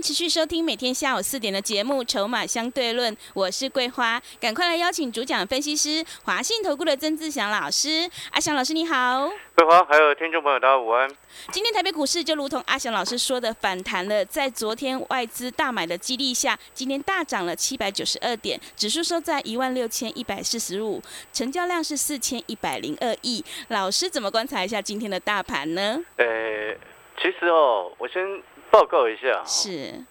[0.00, 8.08] 持续收听每天下午四点的节目《筹码相对论》，我是桂花，赶快来邀请主讲分析师华信投顾的曾志祥老师。
[8.30, 11.08] 阿祥老师你好，桂花还有听众朋友大家午安。
[11.50, 21.02] 今天台北股市就如同阿祥老师说的反弹了，在昨天外资大买的激励下，今天大涨了七百九十二点，指数收在一万六千一百四十五，
[21.32, 23.44] 成交量是四千一百零二亿。
[23.68, 25.98] 老师怎么观察一下今天的大盘呢？
[26.16, 26.26] 呃，
[27.16, 28.22] 其实哦，我先。
[28.76, 30.04] 报告一下，是，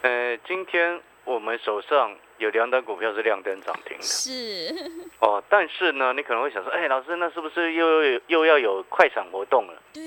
[0.00, 4.74] 呃，今天我们手上有两档股票是亮灯涨停的，是，
[5.20, 9.74] 哦，但是呢，你可能会想说，哎，老师，那是不是又又又要有快闪活动了？
[9.92, 10.02] 对，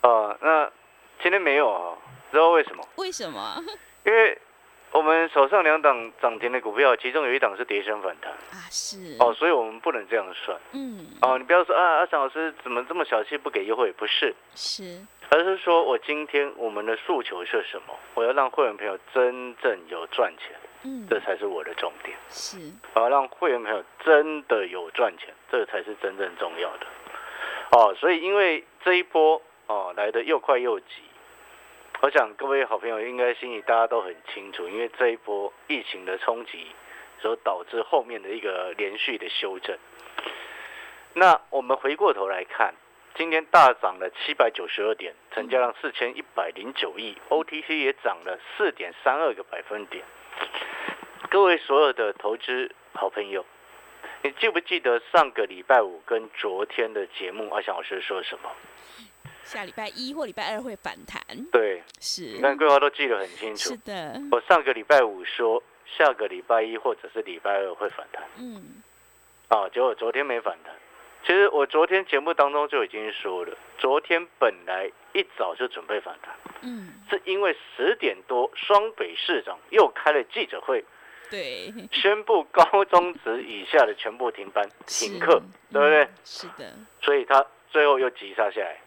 [0.00, 0.70] 呃，那
[1.22, 1.98] 今天没有啊，
[2.32, 2.82] 知道为什么？
[2.96, 3.62] 为什么？
[4.06, 4.38] 因为
[4.92, 13.92] 我们手上两档涨停的股票，其中有一档是跌升反弹啊，是，哦，所以我们不能这样算，嗯，哦，你不要说啊，阿翔老师怎么这么小气，不给优惠？
[13.92, 14.98] 不是，是。
[15.28, 17.94] 而是说，我今天我们的诉求是什么？
[18.14, 22.16] 我要让会员朋友真正有赚钱，嗯，这才是我的重点。
[22.30, 22.58] 是，
[22.94, 26.86] 我要让会员朋友真的有赚钱，这才是真正重要的。
[27.72, 31.02] 哦，所以因为这一波哦来的又快又急，
[32.02, 36.68] 我想各位好朋友应该心里大家都很清楚，因为这一波疫情的冲击
[37.20, 39.76] 所导致后面的一个连续的修正。
[41.14, 42.72] 那我们回过头来看。
[43.16, 50.04] 今天大涨了七百九十二点，成交量四千一百零九亿，OTC 也涨了四点三二个百分点。
[51.30, 53.44] 各位所有的投资好朋友，
[54.22, 58.50] 你记不记得上个礼拜五跟昨天的节目，阿翔老师说什么？
[59.44, 61.22] 下礼拜一或礼拜二会反弹。
[61.50, 62.22] 对，是。
[62.22, 63.70] 你看规划都记得很清楚。
[63.70, 64.20] 是的。
[64.30, 68.22] 我上个礼拜五说，下个礼拜一或者是礼拜二会反弹。
[68.38, 68.82] 嗯。
[69.48, 70.74] 啊，结果昨天没反弹。
[71.26, 76.32] 其实我昨天节目当中就已经说了，昨天本来一早就准备反弹，
[76.62, 80.84] 嗯，是因为十点多双北市长又开了记者会，
[81.28, 85.42] 对，宣布高中职以下的全部停班停课，
[85.72, 86.08] 对不对？
[86.24, 86.72] 是的，
[87.02, 88.80] 所以他最后又急杀下来，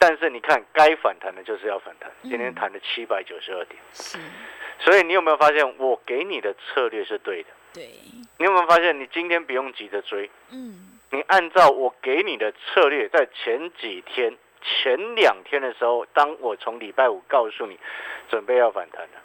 [0.00, 4.18] 但是你看该反弹的就是要反弹，今天弹了七百九十二点，是，
[4.80, 7.50] 所以你有没有发现我给你的策略是对的？
[7.72, 7.88] 对，
[8.38, 10.28] 你有没有发现你今天不用急着追？
[10.50, 10.88] 嗯。
[11.12, 17.78] 你按照我给你的策略，在前几天、前两天的时候，当我从礼拜五告诉你
[18.30, 19.20] 准备要反弹了，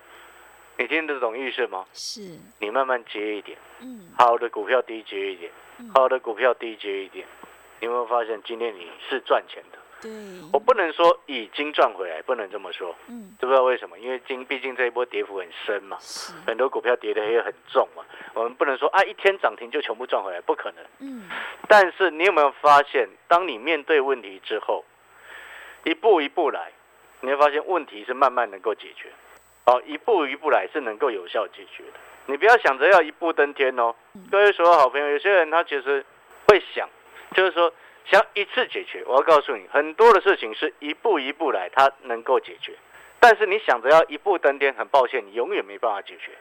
[0.77, 1.85] 你听得懂意思吗？
[1.93, 2.37] 是。
[2.59, 5.49] 你慢慢接一点，嗯，好的股票低接一点，
[5.95, 7.25] 好的股票低接一点，
[7.79, 9.79] 你有没有发现今天你是赚钱的？
[9.99, 10.11] 对，
[10.53, 12.95] 我不能说已经赚回来，不能这么说。
[13.07, 13.97] 嗯，知不知道为什么？
[13.97, 15.97] 因为今毕竟这一波跌幅很深嘛，
[16.45, 18.03] 很多股票跌的也很重嘛。
[18.35, 20.83] 我们不能说啊，一天涨停就全部赚回来，不可能。
[20.99, 21.27] 嗯，
[21.67, 24.85] 但是你有没有发现，当你面对问题之后，
[25.83, 26.71] 一步一步来，
[27.21, 29.09] 你会发现问题是慢慢能够解决。
[29.65, 31.99] 哦，一步一步来是能够有效解决的。
[32.27, 33.95] 你不要想着要一步登天哦。
[34.29, 36.05] 各位所有好朋友，有些人他其实
[36.47, 36.87] 会想，
[37.33, 37.73] 就是说。
[38.09, 42.73] 想一次解决，我要告诉你，很多的事情是一步一步来，它能够解决。
[43.19, 46.31] 但是你想着要一步登天，很抱歉，你永远没办法解决。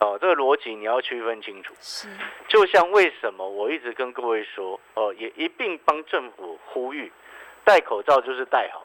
[0.00, 1.72] 哦，这个逻辑你要区分清楚。
[1.80, 2.08] 是，
[2.48, 7.10] 就像为什么我一直跟各位说，哦，也一并帮政府呼吁，
[7.64, 8.84] 戴口罩就是戴好，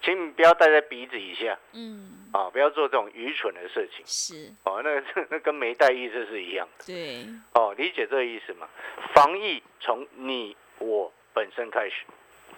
[0.00, 1.58] 请你不要戴在鼻子以下。
[1.72, 2.30] 嗯。
[2.32, 4.06] 啊，不要做这种愚蠢的事情。
[4.06, 4.54] 是。
[4.64, 6.84] 哦，那 那跟没戴意思是一样的。
[6.86, 7.26] 对。
[7.52, 8.68] 哦，理解这个意思吗？
[9.14, 11.12] 防疫从你我。
[11.38, 12.04] 本身开始，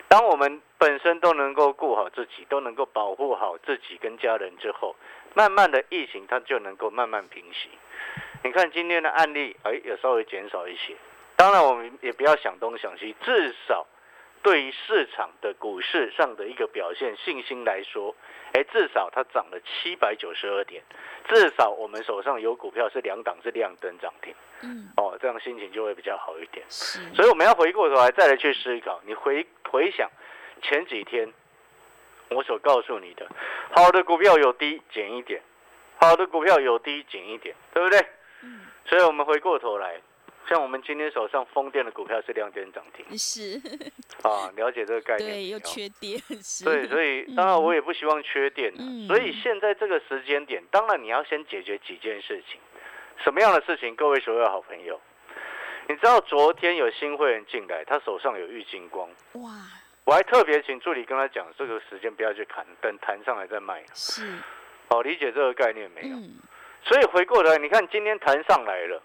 [0.09, 4.97] 当我们本身都能够顾好自己，都能够保护好自己跟家人之后，
[5.35, 7.69] 慢慢的疫情它就能够慢慢平息。
[8.43, 10.97] 你看今天的案例，哎，也稍微减少一些。
[11.37, 13.87] 当然，我们也不要想东想西，至少。
[14.43, 18.15] 对于市场的股市上的一个表现信心来说，
[18.53, 20.83] 哎，至少它涨了七百九十二点，
[21.29, 26.65] 至少我们手上有股票是两档是亮灯涨停，嗯，哦，这样心情就会比较好一点。
[26.71, 30.09] 是，所以我们要回过头来再来去思考，你回回想
[30.63, 31.31] 前几天
[32.31, 33.27] 我所告诉你的，
[33.77, 35.43] 好的股票有低减一点，
[35.97, 38.01] 好的股票有低减一点，对不对？
[38.43, 40.01] 嗯，所以我们回过头来。
[40.51, 43.57] 像我们今天手上风电的股票是亮点涨停，是
[44.25, 45.31] 啊，了解这个概念。
[45.31, 46.65] 对，又缺电，是。
[46.65, 48.75] 对，所以当然我也不希望缺电。
[48.77, 49.07] 嗯。
[49.07, 52.59] 所以现在这个时间点，当然你要先解决几件事情。
[53.23, 53.95] 什么样的事情？
[53.95, 55.01] 各位所有好朋友，
[55.87, 59.53] 你知道昨天有新会员进来，他手上有玉金光，哇，
[60.03, 63.85] 我还特别请助理跟他讲，这个时间不要去砍，等弹上来再卖。
[63.95, 64.35] 是，
[64.89, 66.17] 好，理解这个概念没有？
[66.17, 66.41] 嗯，
[66.83, 69.01] 所以回过来，你看今天弹上来了，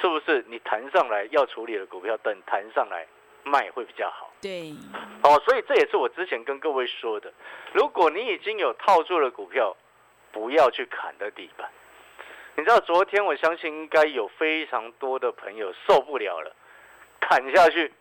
[0.00, 0.44] 是不是？
[0.48, 3.06] 你弹上来要处理的股票，等弹上来
[3.44, 4.32] 卖会比较好。
[4.40, 4.72] 对，
[5.22, 7.32] 哦，所以这也是我之前跟各位说的，
[7.72, 9.76] 如果你已经有套住了股票，
[10.32, 11.68] 不要去砍的地板。
[12.56, 16.54] 你知道昨天我相信应该有非常多的朋友受不了了，
[17.20, 17.92] 砍下去。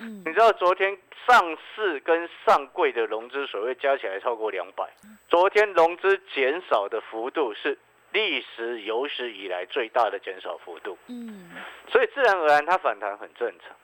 [0.00, 0.96] 嗯你知道昨天
[1.26, 4.88] 上市跟上柜的融资所谓加起来超过两百，
[5.28, 7.76] 昨天融资减少的幅度是
[8.12, 10.96] 历史有史以来最大的减少幅度。
[11.08, 11.50] 嗯，
[11.90, 13.76] 所以自然而然它反弹很正常。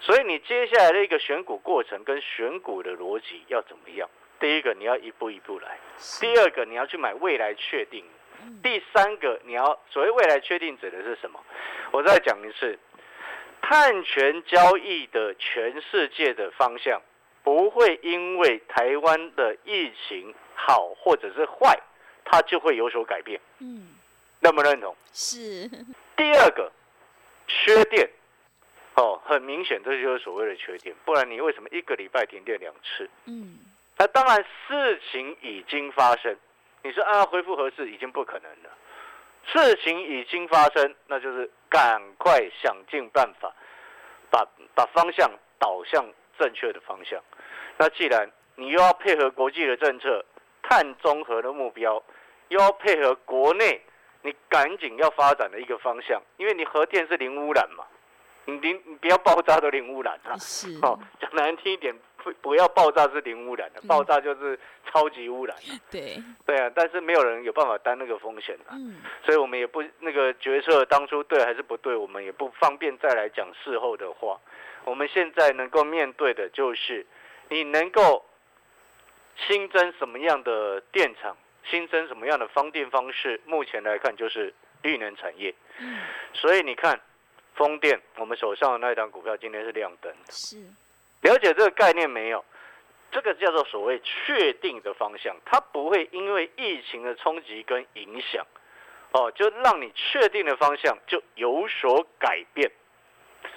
[0.00, 4.08] 所以你接下来的一个选股过程跟选股的逻辑要怎么样？
[4.38, 5.78] 第一个你要一步一步来，
[6.18, 8.02] 第二个你要去买未来确定，
[8.42, 11.38] 嗯第三个你要所谓未来确定指的是什么？
[11.90, 12.78] 我再讲一次，
[13.60, 17.02] 碳权交易的全世界的方向
[17.42, 21.78] 不会因为台湾的疫情好或者是坏，
[22.30, 23.88] 它就会有所改变，嗯，
[24.38, 24.94] 认不认同？
[25.12, 25.68] 是，
[26.16, 26.70] 第二个
[27.48, 28.08] 缺电，
[28.94, 33.10] 哦，很明显这就是所谓的缺电，不然你为什么一个礼拜停电两次？
[33.24, 33.58] 嗯，
[33.98, 36.36] 那当然事情已经发生，
[36.84, 38.70] 你说啊恢复合适已经不可能了，
[39.46, 43.52] 事情已经发生，那就是赶快想尽办法
[44.30, 44.46] 把
[44.76, 45.28] 把方向
[45.58, 47.20] 导向正确的方向。
[47.76, 50.24] 那既然你又要配合国际的政策，
[50.62, 52.00] 碳中和的目标，
[52.50, 53.80] 又要配合国内，
[54.22, 57.84] 你赶紧要发展的一个方向，因为你核电是零污染嘛，
[58.44, 60.36] 你零你不要爆炸都零污染啊。
[60.38, 64.58] 是，哦，讲难听一点，不不要爆炸是零污染的，嗯爆炸就是
[64.90, 65.56] 超级污染。
[65.90, 74.38] 对，对啊，但是没有人有办法担那个风险啊，嗯，所以我们也不那个决策当初对还是不对，我们也不方便再来讲事后的话。
[74.84, 77.06] 我们现在能够面对的就是，
[77.50, 78.24] 你能够
[79.36, 81.36] 新增什么样的电厂，
[81.70, 84.52] 新增什么样的发电方式，目前来看就是
[84.82, 85.54] 绿能产业。
[85.78, 85.98] 嗯，
[86.34, 87.00] 所以你看，
[87.54, 90.32] 风电我们手上的那一档股票今天是亮灯的。
[90.32, 90.58] 是，
[91.22, 92.44] 了解这个概念没有？
[93.12, 98.46] 这个叫做所谓确定的方向，它不会因为疫情的冲击跟影响，
[99.12, 102.70] 哦，就让你确定的方向就有所改变。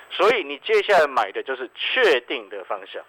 [0.10, 3.04] 所以你接下来买的就是确定的方向。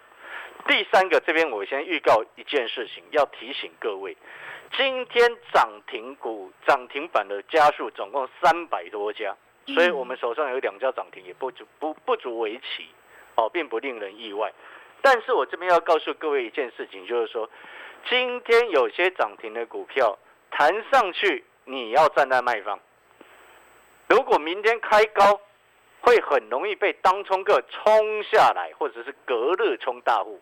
[0.67, 4.15] 第三个，这边我先预告一件事情，要提醒各位，
[4.77, 9.33] 今天涨停股涨停板的家数总共三百多家，
[9.67, 12.89] 所以我们手上有两家涨停，也不足不不足为奇，
[13.35, 14.51] 哦，并不令人意外。
[15.01, 17.49] 但是我这边要告诉各位一件事情，就是说，
[18.09, 20.17] 今天有些涨停的股票
[20.51, 22.77] 弹上去，你要站在卖方。
[24.09, 25.39] 如果明天开高，
[26.01, 30.41] 会很容易被当冲客冲下来，或者是隔日冲大户。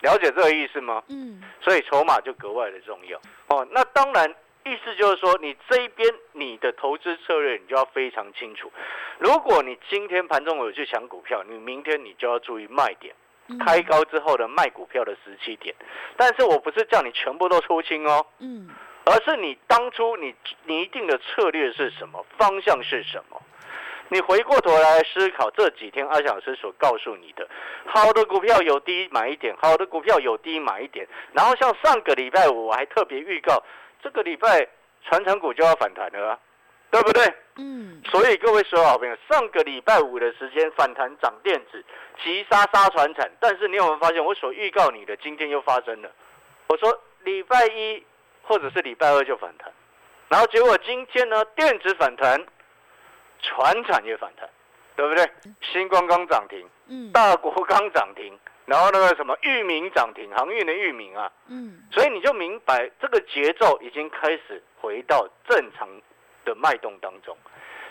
[0.00, 1.02] 了解这个意思吗？
[1.08, 3.66] 嗯，所以筹码就格外的重要哦。
[3.70, 4.30] 那当然，
[4.64, 8.72] 意思就是说，你这一边你的投资策略你就要非常清楚。
[9.18, 13.14] 如果你今天盘中有去抢股票，你明天你就要注意卖点，
[13.48, 15.74] 嗯开，高之后的卖股票的时期点。
[16.16, 18.70] 但是我不是叫你全部都出清哦，嗯，
[19.04, 23.40] 而是你当初你你一定的策略是什么，方向是什么。
[24.12, 27.48] 你回过头来思考这几天阿翔老师所告诉你的，
[27.86, 31.06] 好的股票有低买一点，好的股票有低买一点。
[31.32, 33.62] 然后像上个礼拜五我还特别预告，
[34.02, 34.66] 这个礼拜
[35.04, 36.38] 传承股就要反弹了啊，
[36.90, 37.22] 对不对？
[37.56, 41.84] 嗯，所以各位所有好朋友，上个礼拜五的时间反弹涨电子，
[42.22, 46.10] 急杀杀船产，但是你有没有发现我所预告你的今天又发生了？
[46.66, 48.04] 我说礼拜一
[48.42, 49.72] 或者是礼拜二就反弹，
[50.28, 52.44] 然后结果今天呢电子反弹，
[53.42, 54.48] 船产业反弹，
[54.96, 55.30] 对不对？
[55.60, 65.88] 新光刚涨停，嗯，大国刚涨停，然后那个什么域名涨停，航运的域名啊，嗯，所以你就明白这个节奏已经开始回到正常
[66.44, 67.36] 的脉动当中。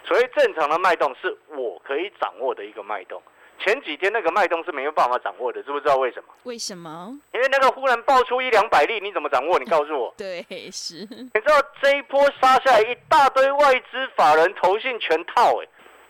[0.06, 3.22] 所谓正常的脉动是我可以掌握的一个脉动。
[3.60, 6.34] 前几天那个脉动是没有办法掌握的，知不知道为什么？
[6.44, 7.20] 为什么？
[7.34, 9.60] 因为那个忽然爆出一两百例，你怎么掌握？
[9.60, 10.14] 你告诉我。
[10.18, 15.68] 对，是， 你知道这一波杀下来一大堆外资法人投信全套哎，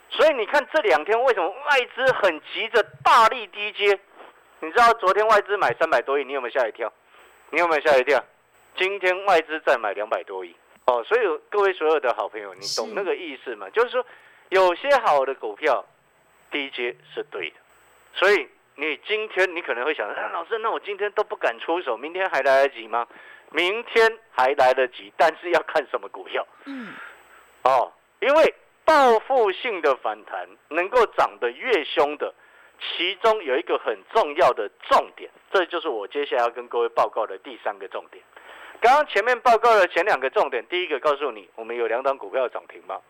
[0.10, 4.00] 所以你看这两天为什么外资很急着大力低接？
[4.62, 6.92] 你知道昨天外资买三百多亿，你有没有吓一跳？
[7.50, 8.24] 你有没有吓一跳？
[8.78, 13.68] 今天外资再买两百多亿哦，所以各位所有的好朋友，你懂那个意思吗？
[13.72, 14.06] 就是说
[14.50, 15.84] 有些好的股票
[16.52, 17.56] 低阶是对的，
[18.14, 23.08] 所以你今天你可能会想，啊，老师，那我今天都不敢出手，明天还来得及吗？
[23.52, 26.94] 明天还来得及，但是要看什么股票嗯，
[27.64, 28.54] 哦，因为
[28.86, 32.34] 报复性的反弹能够涨得越凶的，
[32.80, 38.24] 其中有一个很重要的重点，这就是我接下来要跟各位报告的第三个重点。
[38.80, 43.02] 刚刚前面报告的前两个重点，第一个告诉你我们有两档股票涨停吗？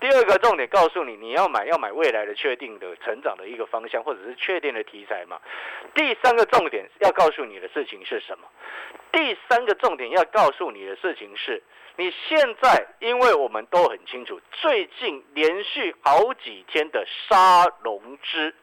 [0.00, 5.40] 第二个重点告诉你，你要买要买未来的确定的成长的一个方向，或者是确定的题材嘛。
[5.94, 8.46] 第三个重点要告诉你的事情是什么？
[9.12, 11.62] 第三个重点要告诉你的事情是，
[11.96, 18.54] 你现在因为我们都很清楚，最近连续好几天的杀融资，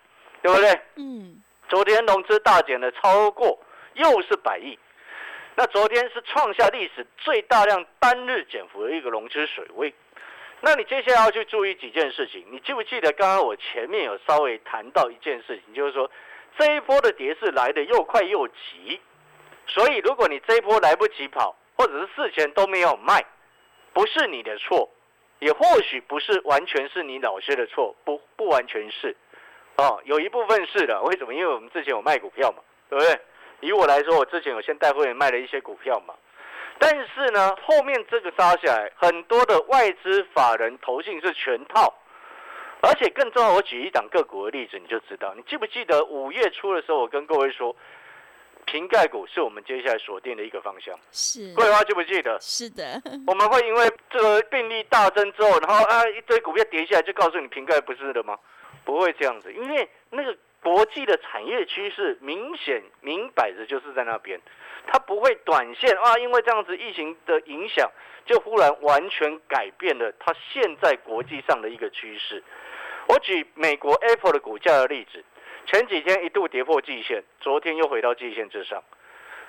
[0.42, 0.80] 对不对？
[0.98, 1.42] 嗯。
[1.70, 3.58] 昨天融资大减了超过
[3.94, 4.78] 又是百亿，
[5.56, 9.94] 那昨天是创下历史最大量单日减幅的一个融资水位。
[10.64, 16.10] 那你接下来要去注意几件事情，你记不记得刚刚我前面有稍微谈到一件事情，就是说
[16.58, 19.02] 这一波的跌势来的又快又急，
[19.66, 23.26] 所以如果你这一波来不及跑，或者是事前都没有卖，
[23.92, 24.88] 不是你的错，
[25.40, 29.16] 也或许不是完全是你老师的错，不不完全是，
[29.78, 31.34] 哦，有一部分是的，为什么？
[31.34, 33.20] 因为我们之前有卖股票嘛，对不对？
[33.62, 36.14] 以我来说，我之前有先带会员卖了一些股票嘛。
[36.84, 41.94] 但是呢，后面这个杀下来，很多的外资法人投信是全套，
[42.82, 45.32] 而且更重要，我举一档个股的例子，你就知道。
[45.36, 47.76] 你记不记得五月初的时候，我跟各位说，
[48.66, 50.98] 瓶盖股是我们接下来锁定的一个方向。
[51.12, 51.54] 是。
[51.54, 52.36] 桂花记不记得？
[52.42, 53.00] 是的。
[53.28, 58.36] 我们会因为这个病例大增之后，然后啊一堆股票跌下来，就告诉你瓶盖不是的吗？
[58.84, 64.42] 不会这样子，因为那个国际的产业趋势明显明摆着就是在那边。
[64.88, 67.90] 它不会短线啊，因为这样子疫情的影响，
[68.26, 72.44] 就忽然完全改变了它现在国际上的一个趋势。
[73.08, 75.24] 我举美国 Apple 的股价的例子，
[75.66, 78.84] 前几天一度跌破季线，昨天又回到季线之上。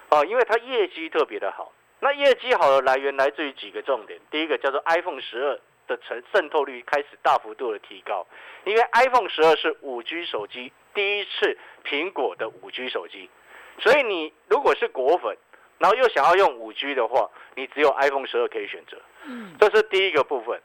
[0.09, 1.73] 啊，因为它业绩特别的好。
[2.01, 8.27] 那业绩好的来源来自于几个重点，第一个叫做 iPhone 十二的成渗透率开始大幅度的提高，
[8.65, 13.31] 因为 iPhone 十二是五 G 手机第一次苹果的五 G 手机。
[13.79, 15.37] 所以你如果是果粉，
[15.79, 18.97] 然后又想要用五 G 的话，你只有 iPhone 十二可以选择。
[19.25, 20.61] 嗯，这是第一个部分。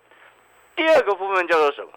[0.76, 1.92] 第二个部分叫做什么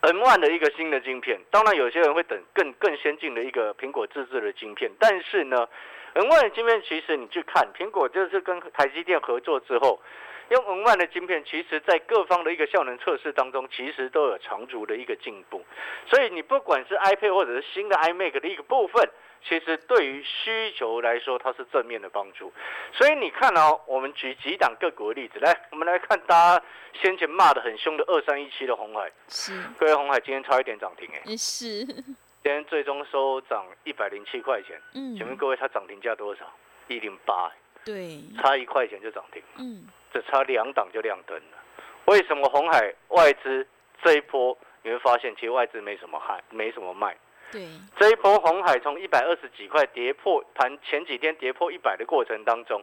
[0.00, 1.38] ？N one 的一个新的晶片。
[1.50, 4.90] 当然，有些人会等更更先进的一个苹果自制的晶片。
[4.98, 5.68] 但是呢
[6.14, 10.00] ，N one 的晶片其实你去看，苹果就是跟台积电合作之后，
[10.48, 15.62] 用 N one 的晶片，其实在各方的一个效能测试当中，其实都有长足的一个进步。
[16.06, 19.06] 所以你不管是 iPad 或者是新的 iMac 的一个部分。
[19.48, 22.52] 其实对于需求来说，它是正面的帮助。
[22.92, 26.64] 所以你看哦，我们举几档个股的例子来，我们来看大家
[27.00, 29.10] 先前骂的很凶的二三一七的红海。
[29.28, 29.52] 是。
[29.78, 31.36] 各位红海今天差一点涨停哎。
[31.36, 31.84] 是。
[31.86, 34.80] 今天最终收涨一百零七块钱。
[34.94, 35.16] 嗯。
[35.16, 36.44] 请问各位，它涨停价多少？
[36.88, 37.52] 一零八。
[37.84, 38.20] 对。
[38.42, 39.40] 差一块钱就涨停。
[39.58, 39.86] 嗯。
[40.12, 41.58] 只差两档就亮灯了。
[42.06, 43.64] 为什么红海外资
[44.02, 47.16] 这一波你会发现，其实外资没什么害，没什么卖。
[47.56, 47.66] 对，
[47.98, 52.82] 这一波红海从一百二十几块跌破盘，前几天跌破一百的过程当中，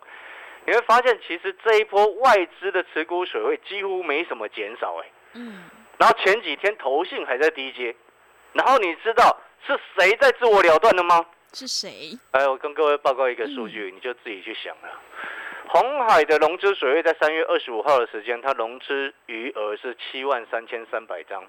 [0.66, 5.12] 你会发现其实这一波外资的持股水位几乎没什么减少哎。
[5.34, 5.66] 嗯。
[6.00, 7.96] 然后前几天投信还在低阶，
[8.54, 11.24] 然后你知道是谁在自我了断的吗？
[11.54, 12.18] 是谁？
[12.32, 14.90] 哎，我跟各位报告一个数据，你就自己去想了。
[15.68, 21.44] 红海的融资水位在三月二十五号的时间，它融资余额是七万三千三百张。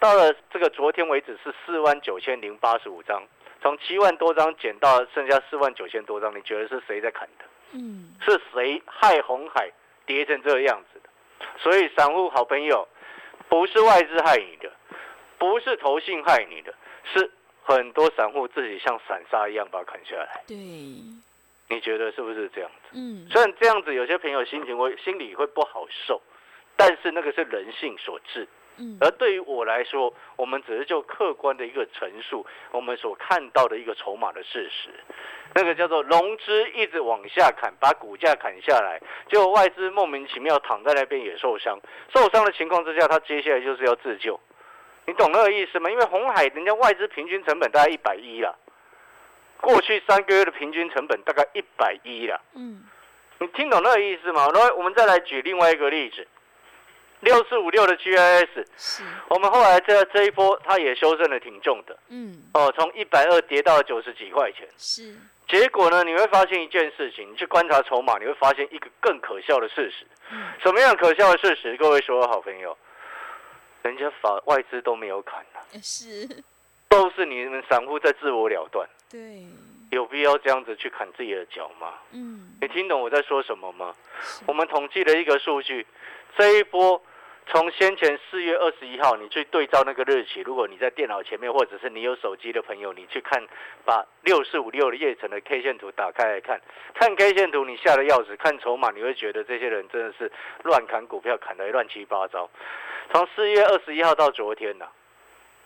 [0.00, 3.22] 到了这个昨天为止是四万九千零八十五张，
[3.62, 7.44] 从七万多张减到剩下四万九千多张，你觉得是谁在砍的？
[7.72, 9.70] 嗯，是谁害红海
[10.06, 11.46] 跌成这个样子的？
[11.58, 12.88] 所以散户好朋友，
[13.48, 14.72] 不是外资害你的，
[15.38, 17.30] 不是投信害你的，是
[17.62, 20.42] 很多散户自己像散沙一样把它砍下来。
[20.48, 22.88] 对，你觉得是不是这样子？
[22.94, 26.22] 嗯，虽然这样子有些朋友心情会心里会不好受，
[26.74, 28.48] 但是那个是人性所致。
[28.98, 34.88] 而对于我来说，我们只是就客观的一个陈述，我们所看到的一个筹码的事实，
[35.54, 38.98] 那个叫做融资一直往下砍，把股价砍下来，
[39.28, 44.40] 结果外资莫名其妙躺在那边也受伤，受伤的情况之下，他接下来就是要自救，
[45.06, 45.90] 你懂那个意思吗？
[45.90, 48.58] 因为红海人家外资平均成本大概一百一了，
[49.60, 52.84] 过去三个月的平均成本大概一百一了，嗯，
[53.40, 54.48] 你听懂那个意思吗？
[54.54, 56.26] 然后我们再来举另外一个例子。
[57.20, 65.14] 六四五六的 GIS，是，我们后来这这一波，它也修正的挺重的，嗯，哦，从一百二跌到九十几块钱，是，
[65.46, 70.48] 结果呢，你会发现一件事情，你去观察筹码，你会发现一个更可笑的事实，嗯。
[70.62, 71.76] 什么样可笑的事实？
[71.76, 72.74] 各位所有好朋友，
[73.82, 76.26] 人家法外资都没有砍啊，是，
[76.88, 79.44] 都是你们散户在自我了断，对，
[79.90, 81.92] 有必要这样子去砍自己的脚吗？
[82.12, 83.94] 嗯，你听懂我在说什么吗？
[84.46, 85.86] 我们统计了一个数据，
[86.38, 87.02] 这一波。
[87.52, 93.44] 从先前四月二十一号，你去对照那个日期，如果你在电脑前面，或者是你有手机的朋友，你去看，
[93.84, 96.60] 把六四五六的叶城的 K 线图打开来看，
[96.94, 100.30] 看 K 线图，你下了钥匙，看筹码，你会觉得这些人真的是
[100.62, 102.48] 乱砍股票，砍得乱七八糟。
[103.12, 104.86] 从四月二十一号到昨天呐，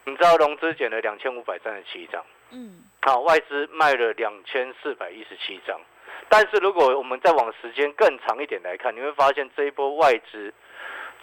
[0.07, 5.79] 你知道融资减了两千五百三十七张，嗯，好，外资卖了两千四百一十七张。
[6.31, 10.55] 但是如果我们再往时间更长一点来看，你会发现这一波外资。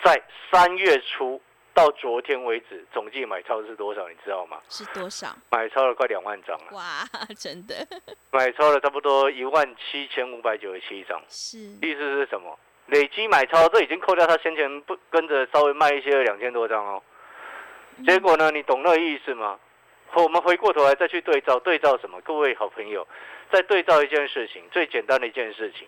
[0.04, 1.42] 在三月初
[1.74, 4.08] 到昨天为止，总计买超是多少？
[4.10, 4.60] 你知道吗？
[4.68, 5.36] 是多少？
[5.50, 6.66] 买超了快两万张了。
[6.72, 7.04] 哇，
[7.38, 7.76] 真的！
[8.32, 11.22] 买超了差不多一万七千五百九十七张。
[11.30, 11.58] 是。
[11.58, 12.58] 意思是什么？
[12.88, 17.02] 累积买超，这已经扣掉他先前不跟着稍微卖一些两千多张哦。
[18.06, 18.52] 结果呢？
[18.52, 19.58] 你懂那个意思吗？
[20.14, 22.20] 我们回过头来再去对照，对照什么？
[22.22, 23.08] 各位好朋友，
[23.52, 25.88] 再对照一件事情，最简单的一件事情，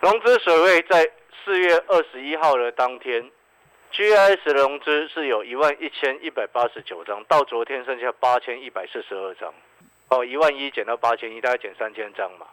[0.00, 1.10] 融资水位在。
[1.44, 3.30] 四月二十一号的当天
[3.92, 9.52] ，GIS 融资是有一万一千一百八十九张，到昨天剩下八千一百四十二张。
[10.08, 12.46] 哦，一万一减到八千一，大概减三千张嘛。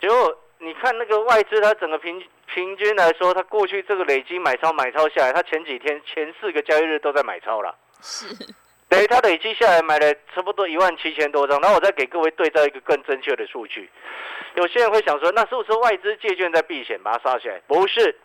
[0.00, 7.74] 结果你看那个外资，它整个平平均来说，它过去这个累积买超买超下来，它前几天前四个交易日都在买超了。
[8.00, 8.26] 是。
[8.88, 11.60] 等于它累积下来买了差不多一万七千多张。
[11.60, 13.88] 然后我再给各位对照一个更正确的数据。
[14.54, 17.60] 有些人会想说，那是不是外资借券在避险把它杀起来？
[17.68, 18.16] 不是。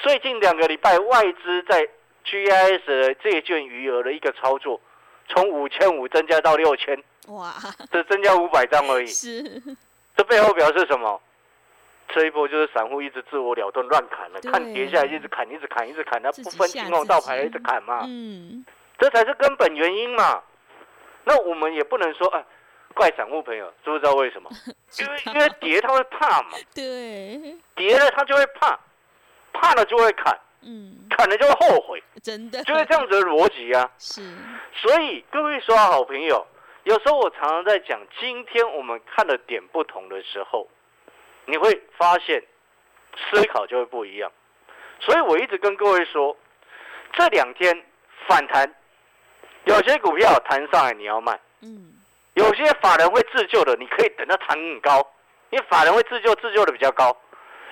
[0.00, 1.86] 最近两个礼拜，外资在
[2.24, 4.80] GIS 的借券余额的一个操作，
[5.28, 7.54] 从五千五增加到六千，哇，
[7.92, 9.06] 这增加五百张而已。
[9.12, 9.62] 是，
[10.16, 11.20] 这背后表示什么？
[12.08, 18.04] 这一波就是散户一直自我了断，乱砍了，看跌下来一直砍，一直砍，一直砍，他不分青红皂白一直砍嘛。
[18.08, 18.64] 嗯，
[18.98, 20.42] 这才是根本原因嘛。
[21.24, 22.44] 那我们也不能说，哎，
[22.94, 24.50] 怪散户朋友，知不知道为什么？
[24.98, 26.56] 因为因为跌他会怕嘛。
[26.74, 28.78] 对，跌了他就会怕。
[29.52, 33.90] 怕了就会砍，嗯，砍了就会后悔，真的就是这样子的逻辑啊。
[33.98, 34.22] 是，
[34.74, 36.46] 所以各位说好朋友，
[36.84, 40.68] 有时候我常常在讲，今天我们看的点不同的时候，
[41.46, 42.42] 你会发现
[43.30, 44.30] 思考就会不一样。
[45.00, 46.36] 所以我一直跟各位说，
[47.12, 47.84] 这两天
[48.28, 48.74] 反弹，
[49.64, 51.94] 有些股票弹上来你要卖，嗯，
[52.34, 55.10] 有些法人会自救的，你可以等它弹很高，
[55.50, 57.16] 因为法人会自救，自救的比较高。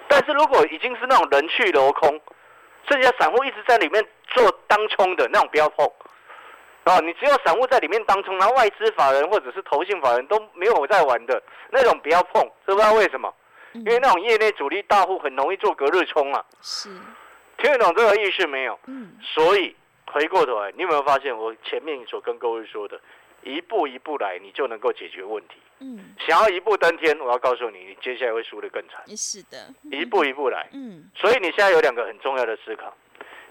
[0.08, 2.20] 但是如果已经是那种人去楼空，
[2.88, 5.86] 剩下散户一直在里面做当冲的那种，不要碰
[6.84, 6.98] 啊！
[7.00, 13.32] 你只有散户在里面当冲，然后外资法人或者是投信法人都没有在玩的那种，不要碰，知不知道为什么？
[13.72, 16.42] 因为那种业内主力大户很容易做隔日冲啊。
[16.62, 16.88] 是，
[17.58, 18.78] 听得懂这个意思没有？
[18.86, 19.18] 嗯。
[19.22, 22.98] 所以回过头来，你有没有发现我前面所跟各位说的，
[23.48, 25.54] 一步一步来，你就能够解决问题。
[25.80, 29.16] 嗯，想要一步登天，我要告诉你，你接下来会输得更惨。
[29.16, 30.68] 是的，一步一步来。
[30.72, 32.94] 嗯，所以你现在有两个很重要的思考。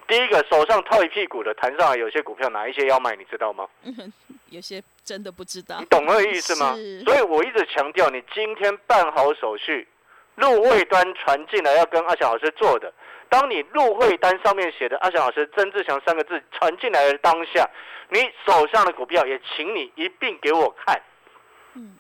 [0.08, 3.68] 第一个，手上套一屁股的弹上来，有些股票哪一些要卖，你知道吗？
[4.50, 5.78] 有些真的不知道。
[5.80, 6.76] 你懂那个意思吗？
[7.06, 9.88] 所以我一直强调，你今天办好手续，
[10.36, 12.94] 入位端传进来要跟阿翔老师做的。
[13.30, 17.70] 当你入会单上面写的阿翔老师曾志强三个字传进来的当下，
[18.10, 21.02] 你手上的股票也请你一并给我看。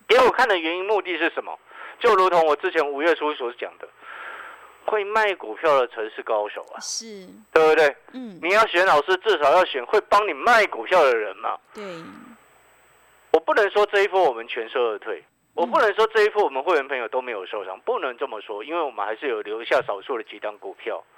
[0.07, 1.57] 给我看的原因目的是什么？
[1.99, 3.87] 就如同我之前五月初所讲的，
[4.85, 7.95] 会卖股票的才是高手啊，是，对不对？
[8.13, 11.57] 嗯，你要选老师，至少要选会帮你卖股票的人嘛。
[11.73, 11.83] 对，
[13.33, 21.16] 我不能说这一波我们全身而退，我不能说这一波我们会员朋友都没有受伤，不能这么说，因为我们还是有留下少数的几张股票，嗯，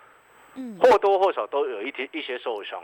[0.80, 2.82] 或多或少都有一些一些受伤。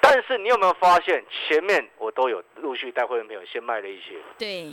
[0.00, 4.16] 但是你有没有发现，前面我都有陆续带会员朋友先卖了一些？
[4.38, 4.72] 对，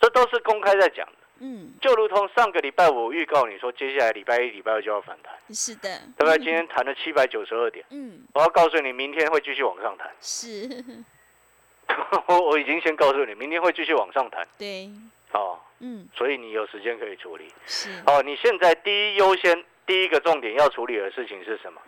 [0.00, 1.12] 这都是公开在讲的。
[1.42, 5.34] 嗯，就如同上个礼拜我预告你说，接下来礼拜一、礼拜二就要反弹。
[5.54, 6.36] 是的，对不对？
[6.36, 7.84] 今天谈了七百九十二点。
[7.90, 10.10] 嗯，我要告诉你，明天会继续往上弹。
[10.20, 10.84] 是，
[12.28, 14.46] 我我已经先告诉你，明天会继续往上弹。
[14.58, 14.90] 对，
[15.32, 17.52] 哦，嗯，所以你有时间可以处理。
[17.64, 21.82] 是，哦，你现在第一优先、第一个重点要处理的事情是什么？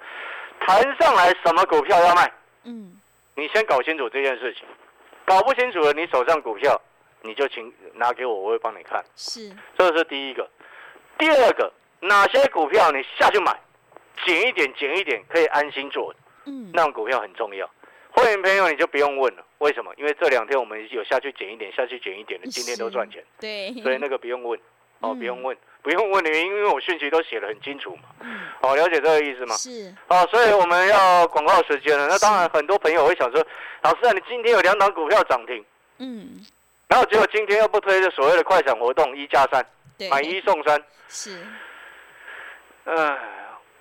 [0.59, 2.33] 谈上来什么股票要卖？
[2.65, 3.01] 嗯，
[3.37, 4.65] 你先搞清楚这件事情，
[5.25, 6.83] 搞不清楚了，你手上股票
[7.21, 9.05] 你就请拿给我，我会帮你看。
[9.15, 10.51] 是，这是第一个。
[11.17, 13.57] 第二个，哪些股票你下去买，
[14.27, 16.13] 减一点，减一点，可以安心做。
[16.47, 17.71] 嗯，那种股票很重要。
[18.11, 19.95] 会员朋友你就不用问了，为什么？
[19.97, 23.25] 因为这两天我们有下去减一点，下去减一点的，今天都赚钱。
[23.39, 24.59] 对，所以那个不用问，
[24.99, 25.57] 哦，不用问。
[25.83, 28.03] 不用问的原因，因为我讯息都写的很清楚嘛。
[28.61, 29.55] 好，了解这个意思吗？
[29.57, 29.93] 是。
[30.09, 32.07] 哦，所以我们要广告时间了。
[32.07, 33.45] 那当然，很多朋友会想说，
[33.83, 35.65] 老师啊，你今天有两档股票涨停，
[35.99, 36.41] 嗯，
[36.89, 39.67] 然后结果今天又不推这所谓的快闪活动，一加三，
[40.11, 40.81] 买一送三。
[41.09, 41.37] 是。
[42.85, 43.19] 哎，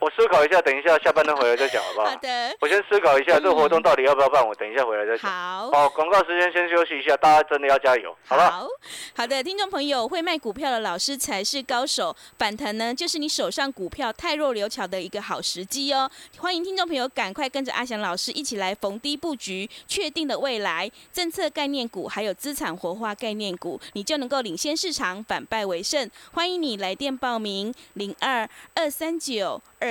[0.01, 2.07] 我思考一下，等一下下班灯回来再讲，好不好？
[2.07, 5.29] 好的，我先思考一下这个活动到底要不要办，我等一下回来再讲。
[5.29, 5.69] 好。
[5.71, 8.49] 哦，广告时间先休息一下，大家真的要加油，好吧？
[8.49, 8.67] 好
[9.15, 12.15] 好的，听众朋友，会卖股票的老师才是高手。
[12.39, 16.09] 反弹呢，就是你手上股票太弱留巧的一个好时机哦。
[16.39, 26.09] 欢迎听众朋友赶快跟着阿翔老师一起来逢低布局，确定的未来政策概念股，还有资产活化概念股，你就能够领先市场，反败为胜。
[26.33, 29.90] 欢迎你来电报名零二二三九二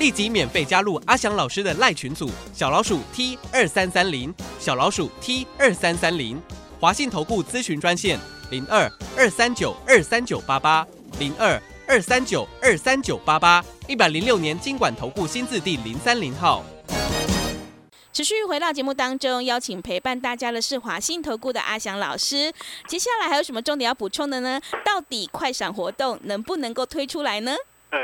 [0.00, 6.40] 立即免费加入阿翔老师的赖群组，小老鼠 T 二三三零，小老鼠 T 二三三零，
[6.80, 8.18] 华信投顾咨询专线
[8.50, 10.86] 零二二三九二三九八八
[11.18, 16.64] 零二二三九二三九八八，一百零六年经管投顾新字第零三零号。
[18.10, 22.50] 持续回到节目当中，邀请陪伴大家的是华信投顾的阿翔老师。
[22.88, 24.58] 接下来还有什么重点要补充的呢？
[24.82, 27.54] 到底快闪活动能不能够推出来呢？
[27.92, 27.98] 嗯，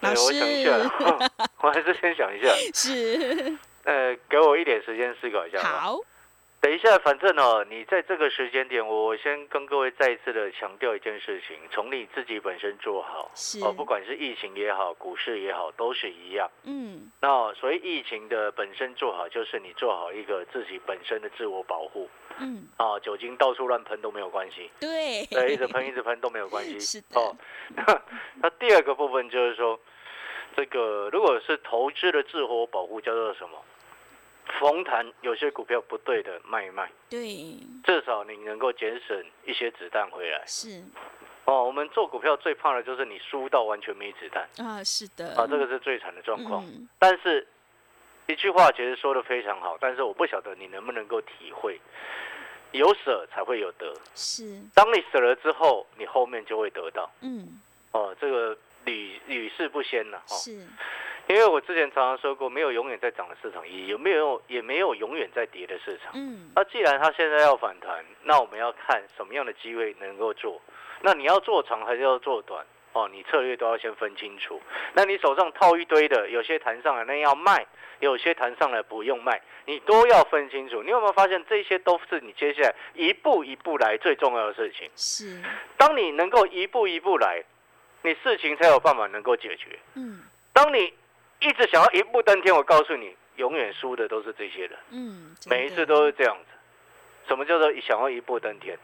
[0.00, 0.70] 老我想一下，
[1.62, 2.48] 我还是先想一下。
[2.74, 5.60] 是，呃，给我一点时间思考一下。
[5.62, 5.98] 好，
[6.60, 16.50] 等一下，反正哦，你在这个时间点，我先跟各位再一次的强调一件事情：从你自己本身做好，是哦，不管是疫情也好，股市也好，都是一样。
[16.64, 22.08] 嗯，那所以疫情的本身做好，就是你做好一个自己本身的自我保护。
[22.40, 26.78] 嗯，啊，酒精到处乱喷都没有关系，对，对，一直喷一直喷都没有关系。
[26.80, 27.36] 是的哦，
[27.74, 28.02] 那
[28.40, 29.78] 那第二个部分就是说，
[30.58, 33.56] 这个如果是投资的自我保护，叫做什么？
[34.58, 37.28] 逢弹有些股票不对的卖一卖，对，
[37.84, 40.42] 至少你能够节省一些子弹回来。
[40.48, 40.82] 是
[41.44, 46.64] 哦，我们做股票最怕的就是你输到完全没子弹啊，是的，啊，这个是最惨的状况。
[46.64, 47.46] 嗯但是
[48.26, 51.80] 一句话其实说的非常好，但是我不晓得你能不能够体会，
[52.72, 53.94] 有舍才会有得。
[54.16, 57.08] 是，当你舍了之后，你后面就会得到。
[57.20, 57.60] 嗯，
[57.92, 60.34] 哦，这个屡屡试不鲜了、哦。
[60.34, 60.52] 是，
[61.26, 66.12] 因为我之前常常说过，没有永远在涨的市场，也有没有也没有永远在跌的市场。
[66.14, 70.60] 嗯，那既然它现在要反弹，那我们要看什么样的机会能够做。
[71.02, 72.64] 那你要做长还是要做短？
[72.94, 74.60] 哦，你策略都要先分清楚。
[74.94, 77.64] 那你手上套一堆的，有些弹上来那要卖，
[78.00, 80.82] 有些弹上来不用卖，你都要分清楚。
[80.82, 84.90] 你有没有发现，这些都是你接下来一步一步来最重要的事情？
[84.96, 85.40] 是，
[85.76, 87.44] 当你能够一步一步来，
[88.02, 89.78] 你事情才有办法能够解决。
[89.94, 90.92] 嗯当你
[91.40, 96.44] 一直想要一步登天，我告诉你，永远输的都是这些人，嗯，每一次都是这样子。
[97.28, 98.76] 什么叫做想要一步登天？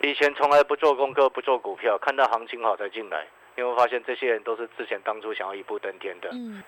[0.00, 3.26] 以前从来不做功课、不做股票，看到行情好才进来。
[3.54, 6.30] 你会发现，这些人都是之前当初想要一步登天的。
[6.32, 6.62] 嗯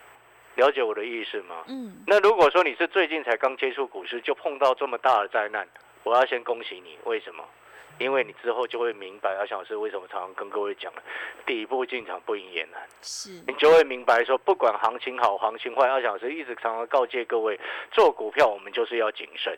[0.57, 1.65] 了解我的意思吗？
[1.67, 5.67] 嗯，那如果说你是最近才刚接触股市，就碰到这么大的灾难，
[6.05, 6.97] 我要先恭喜你。
[7.03, 7.45] 为什么？
[7.99, 11.03] 因为你之后就会明白，阿翔老师为什么常常跟各位讲了，
[11.47, 12.81] 第一步进场不赢也难。
[13.03, 17.59] 是，你就会明白说，不管行情好行情坏，阿翔老师一直常常告诫各位，
[17.93, 19.57] 做股票我们就是要谨慎。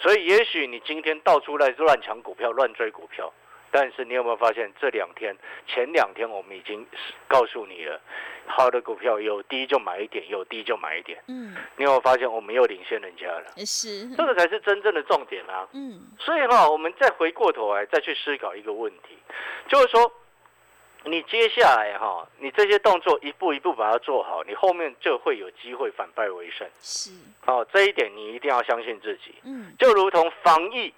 [0.00, 3.32] 所以，也许你今天到处来乱抢股票、乱追股票，
[3.74, 6.86] 但是你有没有发现，这两天、前两天我们已经
[7.26, 8.00] 告诉你了，
[8.46, 11.20] 好的股票有低就买一点，有低就买一点。
[11.26, 13.66] 嗯，你有没有发现，我们又领先人家了？
[13.66, 15.66] 是，这个才是真正的重点啊！
[15.72, 19.18] 嗯所以哈，我们再回过头来再去思考一个问题，
[19.66, 20.12] 就是说，
[21.02, 26.64] 你接下来哈，你这些动作一步一步把它做好，你后面就会有机会反败为胜。
[26.80, 27.10] 是，
[27.46, 29.34] 哦，这一点你一定要相信自己。
[29.42, 30.94] 嗯就如同防疫，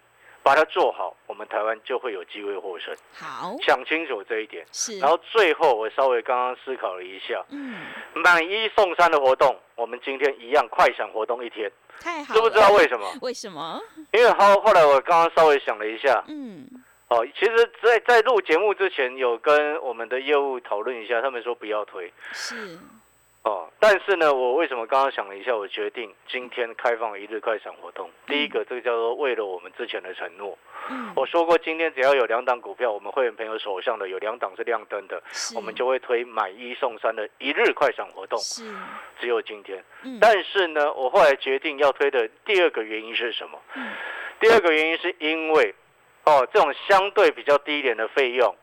[0.47, 2.95] 把它做好，我们台湾就会有机会获胜。
[3.13, 4.65] 好，想清楚这一点。
[4.71, 7.75] 是，然后最后，我稍微刚刚思考了一下，嗯，
[8.15, 12.71] 买一送三的活动，我们今天一样快闪活动一天，太好，知不知道？
[12.71, 13.13] 为什么？
[13.23, 13.83] 为什么？
[14.13, 16.65] 因为后后来我刚刚稍微想了一下，嗯
[17.09, 22.79] 哦，其实在，在录节目之前，有跟我们的业务讨论一下，他们说不要推是，
[23.47, 23.71] 哦。
[23.79, 28.11] 但是呢，我为什么刚刚想了一下，我决定今天开放一日快闪活动。
[28.27, 30.59] 第一个，这个叫做为了我们之前的承诺。
[30.89, 35.23] 嗯，我说过，今天只要有两档股票，我们会员朋友手上的有两档是亮灯的，
[35.55, 38.39] 我们就会推买一送三的一日快闪活动。
[38.39, 38.65] 是，
[39.19, 39.83] 只有今天。
[40.03, 43.59] 嗯，但是呢，我后来决定要推的第二个原因是什么？
[43.75, 43.93] 嗯
[44.39, 45.75] 第二个原因是因为，
[46.25, 48.55] 哦，这种相对比较低一点的费用，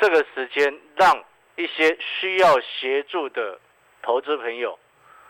[0.00, 1.22] 这个时间让
[1.54, 3.60] 一些需要协助的
[4.04, 4.78] 投资朋友，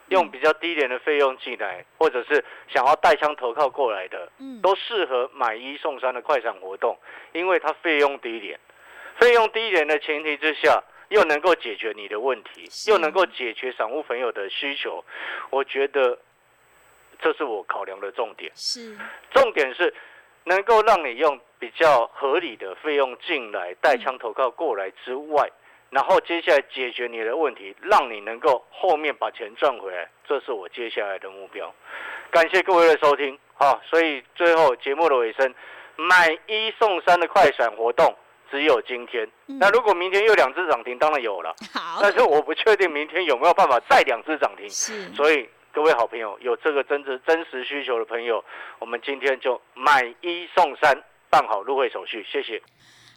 [0.08, 6.98] 用比较低廉的费用进来，或者是想要带枪投靠过来的，嗯，都适合买一送三的快闪活动，
[7.32, 8.58] 因为它费用低廉，
[9.16, 15.04] 费用低廉的前提之下，又能够解决你的问题，又能够解决散户朋友的需求，
[15.50, 16.18] 我觉得
[17.20, 18.50] 这是我考量的重点。
[18.56, 18.98] 是，
[19.30, 19.94] 重点是
[20.42, 25.48] 能够让你用比较合理的费用进来带枪投靠过来之外，
[25.94, 31.72] 然后接下来解决你的问题，让你能够后面把钱赚回来，这是我接下来的目标。
[32.32, 35.54] 感谢各位的收听，好，所以最后节目的尾声，
[35.94, 38.12] 买一送三的快闪活动
[38.50, 39.24] 只有今天。
[39.46, 44.68] 嗯那如果明天又两只涨停，当然有了， 好，但是我不确定明天有没有办法再两只涨停。
[44.68, 48.44] 是，所以各位好朋友，有这个真实真实需求的朋友，
[48.80, 52.60] 我们今天就买一送三，办好入会手续，谢谢。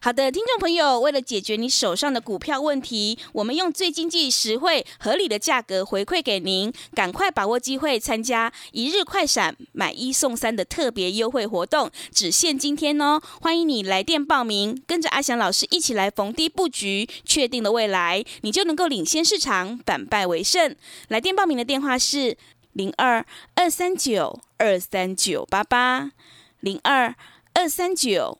[0.07, 13.19] 好的，听众朋友，为了解决你手上的股票问题，我们用最经济、实惠、合理的价格回馈给您，赶快把握机会参加一日快闪买一送三的特别优惠活动，只限今天哦！
[13.41, 20.73] 欢迎你来电报名，跟着阿翔老师一起来逢低布局，确定的未来，你就能够领先市场，反败为胜。
[21.09, 22.37] 来电报名的电话是
[22.71, 26.13] 零二二三九二三九八八
[26.61, 27.13] 零二
[27.51, 28.39] 二三九。